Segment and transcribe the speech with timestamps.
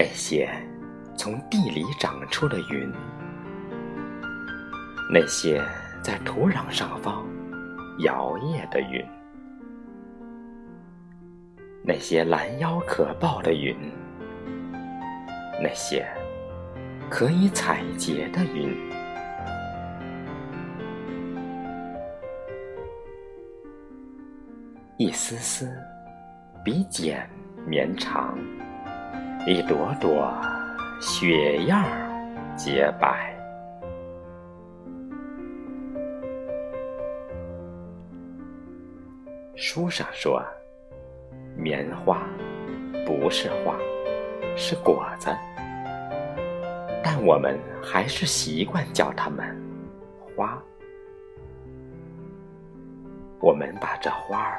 [0.00, 0.48] 那些
[1.14, 2.90] 从地里长出的云，
[5.12, 5.62] 那些
[6.02, 7.22] 在土壤上方
[7.98, 9.06] 摇曳的云，
[11.84, 13.76] 那些拦腰可抱的云，
[15.62, 16.08] 那些
[17.10, 18.74] 可以采撷的云，
[24.96, 25.70] 一丝丝
[26.64, 27.28] 比茧
[27.66, 28.38] 绵长。
[29.46, 30.30] 一朵朵
[31.00, 31.82] 雪样
[32.56, 33.34] 洁白。
[39.56, 40.44] 书上说，
[41.56, 42.20] 棉花
[43.06, 43.74] 不是花，
[44.56, 45.34] 是果子，
[47.02, 49.58] 但我们还是习惯叫它们
[50.36, 50.62] 花。
[53.40, 54.58] 我们把这花儿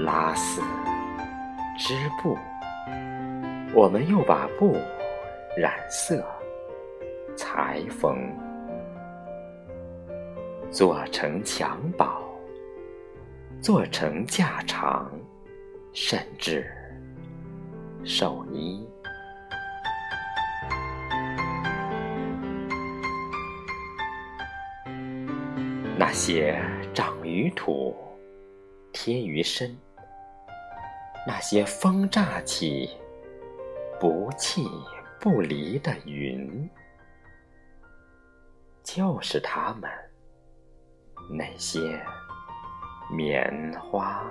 [0.00, 0.60] 拉丝
[1.78, 2.36] 织布。
[3.78, 4.76] 我们又把布
[5.56, 6.26] 染色、
[7.36, 8.18] 裁缝，
[10.68, 12.20] 做成襁褓，
[13.62, 15.08] 做成架床，
[15.92, 16.66] 甚至
[18.02, 18.84] 寿衣。
[25.96, 26.60] 那些
[26.92, 27.94] 长于土、
[28.92, 29.72] 贴于身，
[31.24, 32.90] 那些风乍起。
[34.00, 34.64] 不弃
[35.18, 36.70] 不离的云，
[38.84, 39.90] 就是他们
[41.30, 42.00] 那些
[43.10, 44.24] 棉花。